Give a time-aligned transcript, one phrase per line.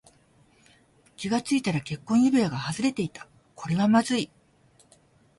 [1.15, 3.29] 気がついたら結婚指輪が外れていた。
[3.53, 4.31] これはまずい。